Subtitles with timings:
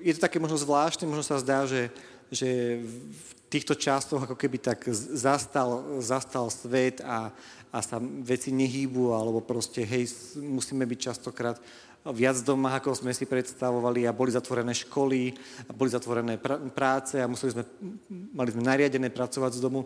[0.00, 1.92] je to také možno zvláštne, možno sa zdá, že,
[2.32, 7.28] že v týchto častoch ako keby tak zastal, zastal svet a,
[7.68, 10.08] a sa veci nehýbu, alebo proste, hej,
[10.40, 11.56] musíme byť častokrát
[12.08, 15.36] viac doma, ako sme si predstavovali a boli zatvorené školy,
[15.68, 17.64] a boli zatvorené pr- práce a museli sme,
[18.32, 19.84] mali sme nariadené pracovať z domu.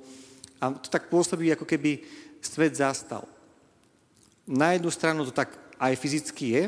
[0.63, 1.99] A to tak pôsobí, ako keby
[2.39, 3.27] svet zastal.
[4.47, 5.51] Na jednu stranu to tak
[5.83, 6.63] aj fyzicky je,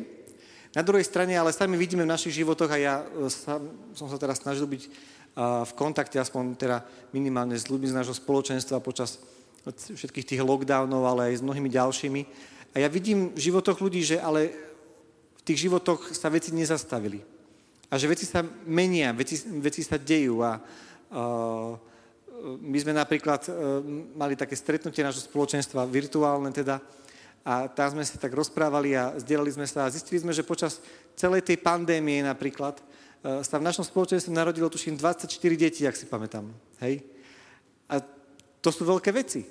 [0.74, 3.62] na druhej strane, ale sami vidíme v našich životoch a ja e, sa,
[3.94, 8.78] som sa teraz snažil byť v kontakte, aspoň teda minimálne s ľuďmi z nášho spoločenstva
[8.78, 9.18] počas
[9.72, 12.22] všetkých tých lockdownov, ale aj s mnohými ďalšími.
[12.74, 14.54] A ja vidím v životoch ľudí, že ale
[15.40, 17.22] v tých životoch sa veci nezastavili.
[17.90, 20.42] A že veci sa menia, veci, veci sa dejú.
[20.42, 21.72] A, uh,
[22.60, 23.80] my sme napríklad uh,
[24.14, 26.82] mali také stretnutie nášho spoločenstva, virtuálne teda,
[27.44, 30.80] a tam sme si tak rozprávali a zdieľali sme sa a zistili sme, že počas
[31.12, 36.08] celej tej pandémie napríklad uh, sa v našom spoločenstve narodilo tuším 24 detí, ak si
[36.08, 36.48] pamätám.
[36.80, 37.04] Hej?
[37.92, 38.00] A
[38.64, 39.44] to sú veľké veci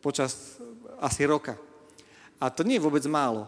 [0.00, 0.56] počas
[1.04, 1.56] asi roka.
[2.40, 3.44] A to nie je vôbec málo.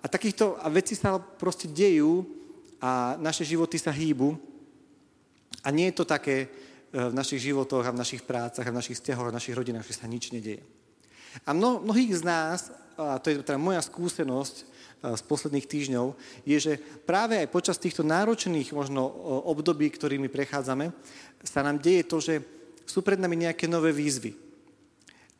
[0.00, 2.24] A takýchto a veci sa proste dejú
[2.78, 4.38] a naše životy sa hýbu.
[5.64, 6.46] A nie je to také e,
[6.94, 9.88] v našich životoch a v našich prácach a v našich vzťahoch a v našich rodinách,
[9.90, 10.62] že sa nič nedieje.
[11.44, 12.60] A mno, mnohých z nás,
[12.98, 14.64] a to je teda moja skúsenosť e,
[15.14, 16.06] z posledných týždňov,
[16.42, 16.72] je, že
[17.06, 19.06] práve aj počas týchto náročných možno
[19.46, 20.90] období, ktorými prechádzame,
[21.46, 22.42] sa nám deje to, že
[22.88, 24.34] sú pred nami nejaké nové výzvy.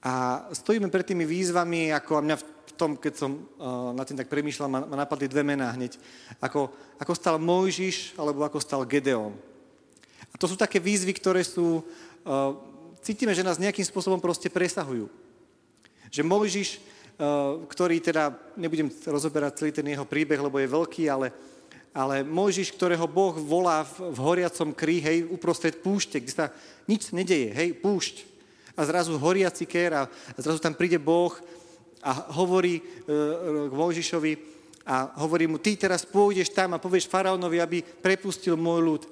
[0.05, 2.45] A stojíme pred tými výzvami, ako a mňa v
[2.78, 5.98] tom, keď som uh, nad tým tak premýšľal, ma, ma napadli dve mená hneď.
[6.39, 6.70] Ako,
[7.02, 9.34] ako stal Mojžiš, alebo ako stal Gedeon.
[10.30, 11.83] A to sú také výzvy, ktoré sú,
[13.00, 15.08] cítime, že nás nejakým spôsobom proste presahujú.
[16.09, 21.33] Že Mojžiš, uh, ktorý teda, nebudem rozoberať celý ten jeho príbeh, lebo je veľký, ale,
[21.92, 26.47] ale Mojžiš, ktorého Boh volá v, v horiacom krí, hej, uprostred púšte, kde sa
[26.89, 28.39] nič nedeje, hej, púšť
[28.79, 30.03] a zrazu horiaci kér a
[30.39, 31.34] zrazu tam príde Boh
[31.98, 32.83] a hovorí e,
[33.67, 34.33] k Mojžišovi
[34.86, 39.02] a hovorí mu, ty teraz pôjdeš tam a povieš faraónovi, aby prepustil môj ľud.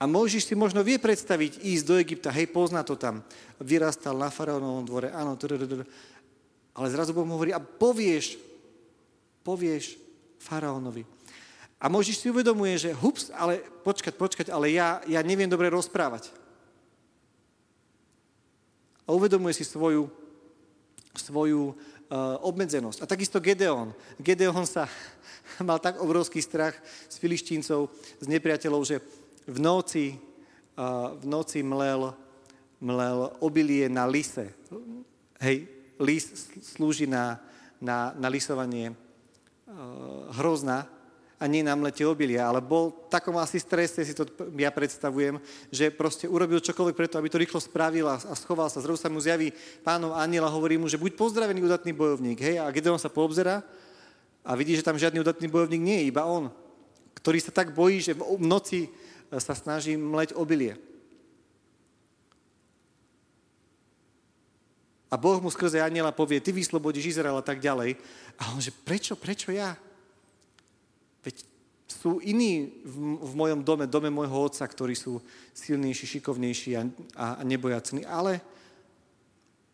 [0.00, 3.20] A Mojžiš si možno vie predstaviť ísť do Egypta, hej, pozná to tam.
[3.60, 5.36] Vyrastal na faraónovom dvore, áno,
[6.72, 8.40] ale zrazu Boh mu hovorí, a povieš,
[9.44, 10.00] povieš
[10.40, 11.04] faraónovi.
[11.76, 16.40] A Mojžiš si uvedomuje, že hups, ale počkať, počkať, ale ja, ja neviem dobre rozprávať
[19.10, 20.06] a uvedomuje si svoju,
[21.18, 23.02] svoju uh, obmedzenosť.
[23.02, 23.90] A takisto Gedeon.
[24.22, 24.86] Gedeon sa
[25.66, 26.78] mal tak obrovský strach
[27.10, 27.90] z filištíncov,
[28.22, 29.02] z nepriateľov, že
[29.46, 30.18] v noci,
[31.20, 32.12] v noci mlel,
[32.80, 34.52] mlel obilie na lise.
[35.40, 35.68] Hej,
[36.00, 37.40] lis slúži na,
[37.80, 38.92] na, na lisovanie
[40.36, 40.88] hrozna,
[41.40, 44.28] a nie na mlete obilia, ale bol v takom asi strese, si to
[44.60, 45.40] ja predstavujem,
[45.72, 48.84] že proste urobil čokoľvek preto, aby to rýchlo spravil a schoval sa.
[48.84, 49.48] Zrazu sa mu zjaví
[49.80, 52.44] pánov aniel a hovorí mu, že buď pozdravený udatný bojovník.
[52.44, 52.60] Hej?
[52.60, 53.64] A on sa poobzera
[54.44, 56.52] a vidí, že tam žiadny udatný bojovník nie je, iba on,
[57.16, 58.92] ktorý sa tak bojí, že v noci
[59.38, 60.74] sa snaží mleť obilie.
[65.10, 67.98] A Boh mu skrze aniela povie, ty vyslobodíš Izrael a tak ďalej.
[68.38, 69.74] A on že, prečo, prečo ja?
[71.26, 71.42] Veď
[71.90, 75.18] sú iní v, v mojom dome, dome môjho otca, ktorí sú
[75.50, 76.82] silnejší, šikovnejší a,
[77.18, 78.06] a, a nebojacní.
[78.06, 78.38] Ale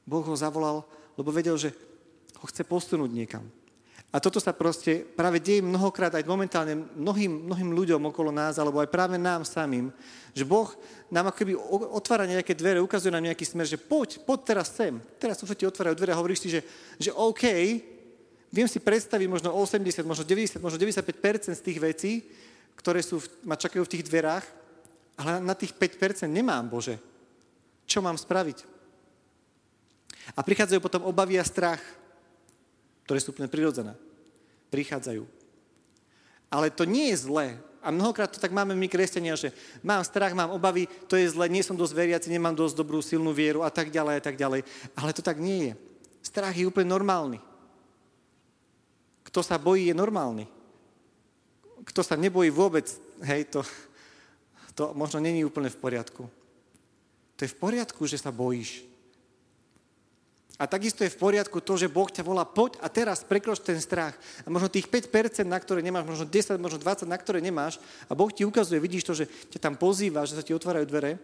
[0.09, 0.89] Boh ho zavolal,
[1.21, 1.77] lebo vedel, že
[2.41, 3.45] ho chce posunúť niekam.
[4.15, 8.81] A toto sa proste práve deje mnohokrát aj momentálne mnohým, mnohým ľuďom okolo nás, alebo
[8.81, 9.93] aj práve nám samým,
[10.33, 10.73] že Boh
[11.11, 11.59] nám akoby
[11.93, 14.97] otvára nejaké dvere, ukazuje nám nejaký smer, že poď, poď teraz sem.
[15.21, 16.61] Teraz sa ti otvárajú dvere a hovoríš si, že,
[16.97, 17.45] že OK,
[18.57, 22.13] Viem si predstaviť možno 80, možno 90, možno 95% z tých vecí,
[22.79, 24.45] ktoré sú, ma čakajú v tých dverách,
[25.21, 26.97] ale na tých 5% nemám, Bože.
[27.85, 28.65] Čo mám spraviť?
[30.33, 31.85] A prichádzajú potom obavy a strach,
[33.07, 33.95] ktoré sú úplne prirodzené.
[34.75, 35.23] Prichádzajú.
[36.51, 37.55] Ale to nie je zlé.
[37.79, 41.47] A mnohokrát to tak máme my kresťania, že mám strach, mám obavy, to je zlé,
[41.47, 44.67] nie som dosť veriaci, nemám dosť dobrú, silnú vieru a tak ďalej a tak ďalej.
[44.99, 45.73] Ale to tak nie je.
[46.19, 47.39] Strach je úplne normálny.
[49.23, 50.51] Kto sa bojí, je normálny.
[51.87, 52.91] Kto sa nebojí vôbec,
[53.23, 53.63] hej, to,
[54.75, 56.27] to možno není úplne v poriadku.
[57.39, 58.83] To je v poriadku, že sa bojíš.
[60.57, 63.77] A takisto je v poriadku to, že Boh ťa volá, poď a teraz prekroč ten
[63.77, 64.17] strach.
[64.45, 67.77] A možno tých 5%, na ktoré nemáš, možno 10, možno 20, na ktoré nemáš,
[68.09, 71.21] a Boh ti ukazuje, vidíš to, že ťa tam pozýva, že sa ti otvárajú dvere,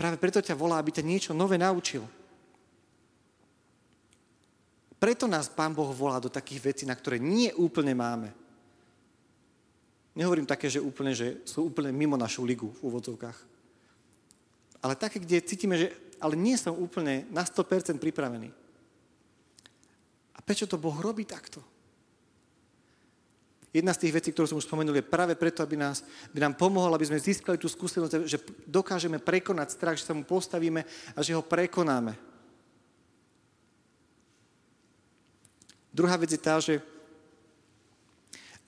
[0.00, 2.08] práve preto ťa volá, aby ťa niečo nové naučil.
[4.96, 8.32] Preto nás Pán Boh volá do takých vecí, na ktoré nie úplne máme.
[10.16, 13.38] Nehovorím také, že úplne, že sú úplne mimo našu ligu v úvodzovkách.
[14.80, 18.48] Ale také, kde cítime, že ale nie som úplne na 100% pripravený.
[20.34, 21.62] A prečo to Boh robí takto?
[23.74, 26.54] Jedna z tých vecí, ktorú som už spomenul, je práve preto, aby, nás, aby nám
[26.54, 28.38] pomohol, aby sme získali tú skúsenosť, že
[28.70, 30.86] dokážeme prekonať strach, že sa mu postavíme
[31.18, 32.14] a že ho prekonáme.
[35.90, 36.78] Druhá vec je tá, že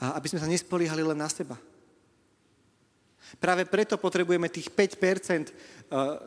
[0.02, 1.54] aby sme sa nespoliehali len na seba.
[3.36, 5.54] Práve preto potrebujeme tých 5%, eh,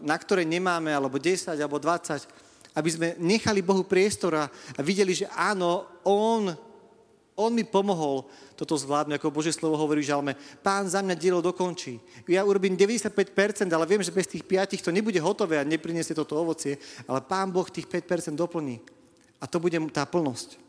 [0.04, 2.28] na ktoré nemáme, alebo 10, alebo 20,
[2.76, 4.46] aby sme nechali Bohu priestor a
[4.80, 6.70] videli, že áno, On
[7.40, 8.28] on mi pomohol
[8.60, 10.36] toto zvládnuť, ako Božie slovo hovorí žalme.
[10.60, 11.96] Pán za mňa dielo dokončí.
[12.28, 16.36] Ja urobím 95%, ale viem, že bez tých 5 to nebude hotové a nepriniesie toto
[16.36, 16.76] ovocie,
[17.08, 18.84] ale Pán Boh tých 5% doplní.
[19.40, 20.60] A to bude tá plnosť.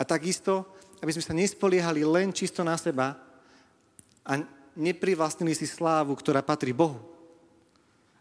[0.00, 0.64] A takisto,
[1.04, 3.27] aby sme sa nespoliehali len čisto na seba
[4.28, 4.44] a
[4.76, 7.00] neprivlastnili si slávu, ktorá patrí Bohu.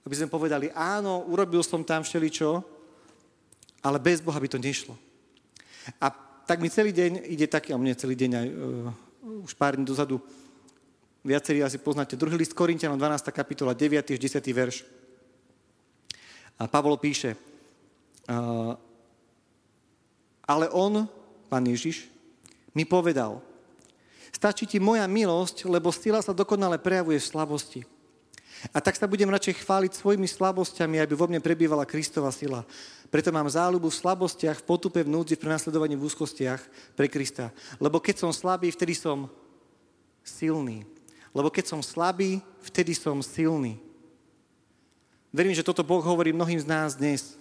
[0.07, 2.63] Aby sme povedali, áno, urobil som tam všeličo,
[3.83, 4.95] ale bez Boha by to nešlo.
[5.99, 6.07] A
[6.47, 9.83] tak mi celý deň ide taký, a mne celý deň aj uh, už pár dní
[9.83, 10.23] dozadu,
[11.27, 13.27] viacerí asi poznáte, druhý list Korintianom, 12.
[13.35, 14.15] kapitola, 9.
[14.15, 14.39] až 10.
[14.55, 14.87] verš.
[16.55, 17.35] A Pavol píše,
[18.31, 18.79] uh,
[20.47, 21.03] ale on,
[21.51, 22.07] pán Ježiš,
[22.71, 23.43] mi povedal,
[24.31, 27.81] stačí ti moja milosť, lebo sila sa dokonale prejavuje v slabosti.
[28.73, 32.65] A tak sa budem radšej chváliť svojimi slabosťami, aby vo mne prebývala Kristova sila.
[33.13, 36.61] Preto mám záľubu v slabostiach, v potupe, v núdzi, v prenasledovaní, v úzkostiach
[36.97, 37.53] pre Krista.
[37.77, 39.29] Lebo keď som slabý, vtedy som
[40.25, 40.83] silný.
[41.31, 43.77] Lebo keď som slabý, vtedy som silný.
[45.29, 47.37] Verím, že toto Boh hovorí mnohým z nás dnes.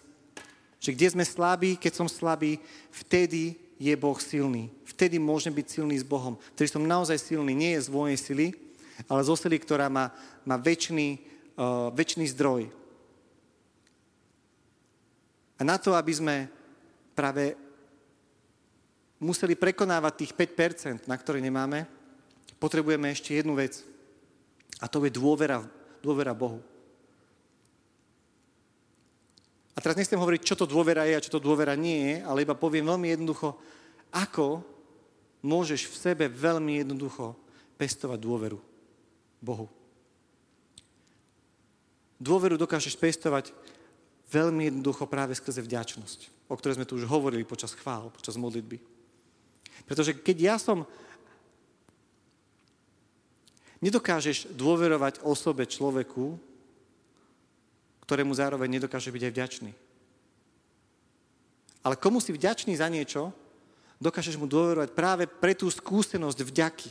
[0.76, 2.60] Že kde sme slabí, keď som slabý,
[2.92, 4.72] vtedy je Boh silný.
[4.88, 6.40] Vtedy môžem byť silný s Bohom.
[6.56, 8.46] Vtedy som naozaj silný, nie je z mojej sily,
[9.04, 10.08] ale zo sily, ktorá má,
[10.48, 11.20] má väčší,
[11.60, 12.72] uh, väčší zdroj.
[15.56, 16.36] A na to, aby sme
[17.16, 17.56] práve
[19.20, 21.88] museli prekonávať tých 5%, na ktoré nemáme,
[22.60, 23.80] potrebujeme ešte jednu vec.
[24.80, 25.64] A to je dôvera,
[26.04, 26.60] dôvera Bohu.
[29.76, 32.48] A teraz nechcem hovoriť, čo to dôvera je a čo to dôvera nie je, ale
[32.48, 33.52] iba poviem veľmi jednoducho,
[34.08, 34.64] ako
[35.44, 37.36] môžeš v sebe veľmi jednoducho
[37.76, 38.58] pestovať dôveru.
[39.44, 39.68] Bohu.
[42.16, 43.52] Dôveru dokážeš pestovať
[44.32, 48.80] veľmi jednoducho práve skrze vďačnosť, o ktorej sme tu už hovorili počas chvál, počas modlitby.
[49.84, 50.88] Pretože keď ja som...
[53.76, 56.40] Nedokážeš dôverovať osobe človeku,
[58.06, 59.70] ktorému zároveň nedokáže byť aj vďačný.
[61.86, 63.30] Ale komu si vďačný za niečo,
[63.98, 66.90] dokážeš mu dôverovať práve pre tú skúsenosť vďaky.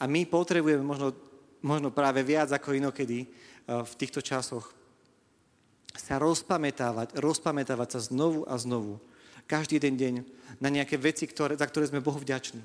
[0.00, 1.12] A my potrebujeme možno
[1.62, 3.28] možno práve viac ako inokedy eh,
[3.68, 4.72] v týchto časoch,
[5.90, 9.02] sa rozpamätávať, rozpamätávať sa znovu a znovu,
[9.50, 10.14] každý jeden deň,
[10.62, 12.62] na nejaké veci, ktoré, za ktoré sme Bohu vďační.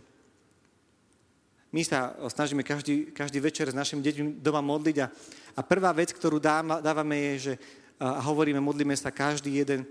[1.75, 5.11] My sa snažíme každý, každý večer s našimi deťmi doma modliť a,
[5.59, 7.53] a prvá vec, ktorú dávame je, že
[7.99, 9.83] a hovoríme, modlíme sa každý jeden,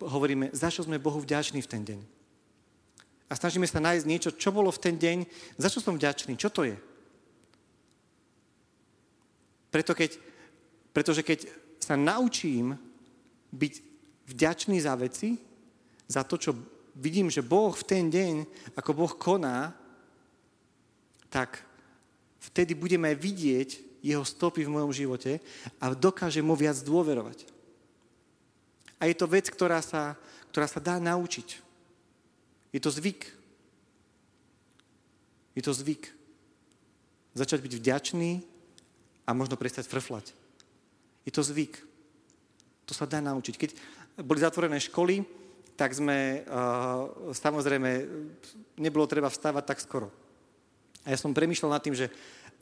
[0.00, 2.00] hovoríme, za čo sme Bohu vďační v ten deň.
[3.28, 5.24] A snažíme sa nájsť niečo, čo bolo v ten deň,
[5.56, 6.76] za čo som vďačný, čo to je.
[9.72, 10.20] Preto keď,
[10.92, 11.48] pretože keď
[11.80, 12.76] sa naučím
[13.52, 13.74] byť
[14.28, 15.40] vďačný za veci,
[16.08, 16.52] za to, čo
[16.96, 18.44] vidím, že Boh v ten deň,
[18.76, 19.72] ako Boh koná,
[21.32, 21.64] tak
[22.44, 25.40] vtedy budeme vidieť jeho stopy v mojom živote
[25.80, 27.48] a dokážem mu viac dôverovať.
[29.00, 30.14] A je to vec, ktorá sa,
[30.52, 31.58] ktorá sa dá naučiť.
[32.76, 33.24] Je to zvyk.
[35.56, 36.12] Je to zvyk.
[37.32, 38.30] Začať byť vďačný
[39.24, 40.36] a možno prestať frflať.
[41.24, 41.80] Je to zvyk.
[42.86, 43.54] To sa dá naučiť.
[43.56, 43.70] Keď
[44.20, 45.24] boli zatvorené školy,
[45.78, 47.90] tak sme, uh, samozrejme,
[48.76, 50.21] nebolo treba vstávať tak skoro.
[51.02, 52.10] A ja som premýšľal nad tým, že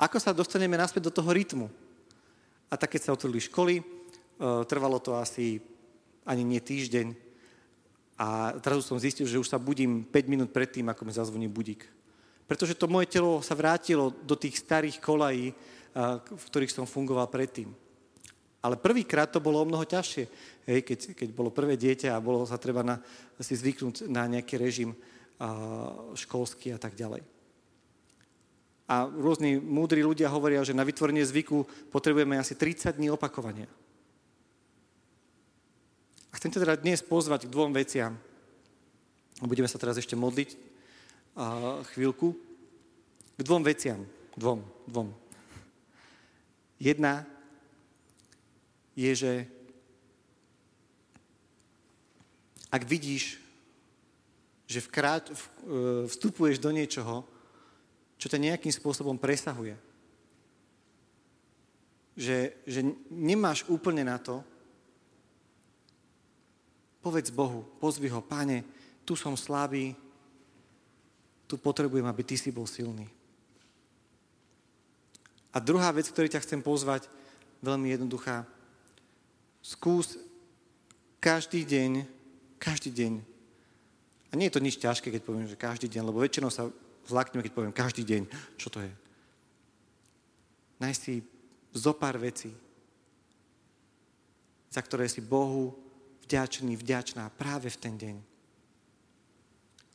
[0.00, 1.68] ako sa dostaneme naspäť do toho rytmu.
[2.70, 5.60] A tak, keď sa otvorili školy, uh, trvalo to asi
[6.24, 7.12] ani nie týždeň.
[8.20, 11.88] A teraz som zistil, že už sa budím 5 minút predtým, ako mi zazvoní budík.
[12.44, 15.54] Pretože to moje telo sa vrátilo do tých starých kolají,
[16.28, 17.72] v ktorých som fungoval predtým.
[18.60, 20.24] Ale prvýkrát to bolo o mnoho ťažšie,
[20.68, 23.00] hej, keď, keď bolo prvé dieťa a bolo sa treba na,
[23.40, 27.24] si zvyknúť na nejaký režim a, školský a tak ďalej.
[28.90, 31.62] A rôzni múdri ľudia hovoria, že na vytvorenie zvyku
[31.94, 33.70] potrebujeme asi 30 dní opakovania.
[36.30, 38.18] A chcem teda dnes pozvať k dvom veciam.
[39.38, 40.58] Budeme sa teraz ešte modliť
[41.38, 42.34] a, chvíľku.
[43.38, 44.02] K dvom veciam.
[44.34, 44.58] Dvom,
[44.90, 45.14] dvom.
[46.82, 47.22] Jedna
[48.98, 49.32] je, že
[52.74, 53.38] ak vidíš,
[54.66, 55.34] že vkrát, e,
[56.10, 57.26] vstupuješ do niečoho,
[58.20, 59.80] čo ťa nejakým spôsobom presahuje,
[62.12, 64.44] že, že nemáš úplne na to,
[67.00, 68.60] povedz Bohu, pozvi ho, páne,
[69.08, 69.96] tu som slabý,
[71.48, 73.08] tu potrebujem, aby ty si bol silný.
[75.50, 77.08] A druhá vec, ktorú ťa chcem pozvať,
[77.64, 78.46] veľmi jednoduchá.
[79.64, 80.20] Skús
[81.18, 82.06] každý deň,
[82.60, 83.12] každý deň.
[84.30, 86.70] A nie je to nič ťažké, keď poviem, že každý deň, lebo väčšinou sa
[87.06, 88.22] zlakneme, keď poviem každý deň.
[88.60, 88.92] Čo to je?
[90.80, 91.20] Nájsť si
[91.76, 92.50] zo pár vecí,
[94.70, 95.76] za ktoré si Bohu
[96.26, 98.16] vďačný, vďačná práve v ten deň.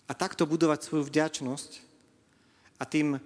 [0.06, 1.72] A takto budovať svoju vďačnosť
[2.78, 3.18] a tým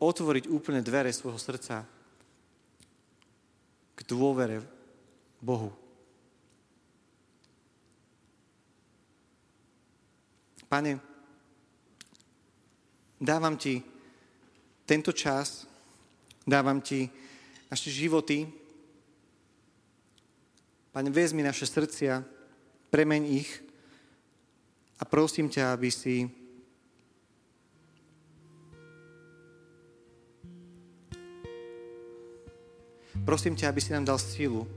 [0.00, 1.84] otvoriť úplne dvere svojho srdca
[3.92, 4.64] k dôvere
[5.42, 5.74] Bohu.
[10.72, 11.11] Pane,
[13.22, 13.78] dávam Ti
[14.82, 15.62] tento čas,
[16.42, 17.06] dávam Ti
[17.70, 18.50] naše životy.
[20.90, 22.26] Pane, vezmi naše srdcia,
[22.90, 23.50] premeň ich
[24.98, 26.28] a prosím ťa, aby si
[33.24, 34.68] prosím ťa, aby si nám dal silu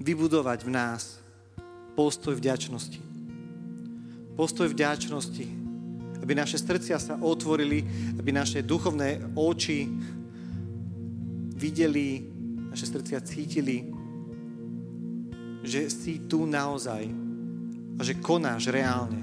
[0.00, 1.20] vybudovať v nás
[1.92, 3.02] postoj vďačnosti.
[4.32, 5.61] Postoj vďačnosti,
[6.32, 7.84] aby naše srdcia sa otvorili,
[8.16, 9.84] aby naše duchovné oči
[11.60, 12.24] videli,
[12.72, 14.00] naše srdcia cítili
[15.62, 17.06] že si tu naozaj
[17.94, 19.20] a že konáš reálne.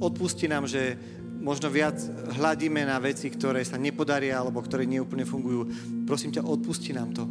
[0.00, 0.96] Odpusti nám, že
[1.38, 2.00] možno viac
[2.32, 5.68] hľadíme na veci, ktoré sa nepodaria alebo ktoré neúplne fungujú.
[6.08, 7.28] Prosím ťa, odpusti nám to.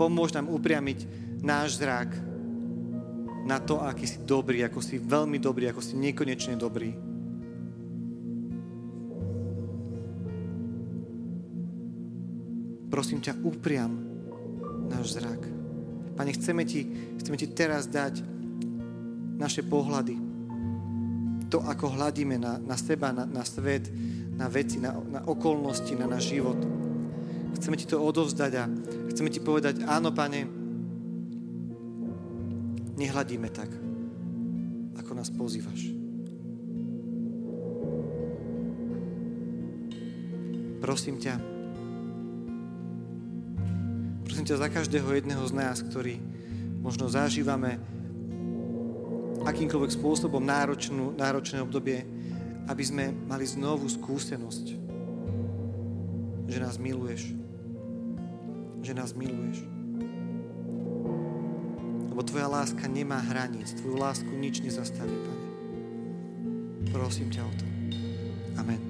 [0.00, 1.06] Pomôž nám upriamiť
[1.44, 2.29] náš zrak
[3.50, 7.10] na to, aký si dobrý, ako si veľmi dobrý, ako si nekonečne dobrý.
[13.00, 13.96] prosím ťa, upriam
[14.92, 15.40] náš zrak.
[16.20, 16.84] Pane, chceme ti,
[17.16, 18.20] chceme ti teraz dať
[19.40, 20.20] naše pohľady.
[21.48, 23.88] To, ako hľadíme na, na seba, na, na svet,
[24.36, 26.60] na veci, na, na okolnosti, na náš život.
[27.56, 28.68] Chceme ti to odovzdať a
[29.16, 30.59] chceme ti povedať, áno, pane,
[33.00, 33.72] nehľadíme tak,
[35.00, 35.88] ako nás pozývaš.
[40.84, 41.34] Prosím ťa,
[44.24, 46.20] prosím ťa za každého jedného z nás, ktorý
[46.84, 47.80] možno zažívame
[49.44, 52.04] akýmkoľvek spôsobom náročnú, náročné obdobie,
[52.68, 54.64] aby sme mali znovu skúsenosť,
[56.48, 57.32] že nás miluješ.
[58.80, 59.79] Že nás miluješ.
[62.20, 63.72] Lebo Tvoja láska nemá hraníc.
[63.80, 65.44] Tvoju lásku nič nezastaví, Pane.
[66.92, 67.64] Prosím ťa o to.
[68.60, 68.89] Amen.